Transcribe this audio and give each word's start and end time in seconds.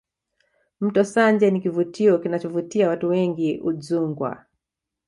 mto 0.81 1.03
sanje 1.03 1.51
ni 1.51 1.61
kivutio 1.61 2.17
kinachovutia 2.19 2.89
watu 2.89 3.09
wengi 3.09 3.57
udzungwa 3.61 4.45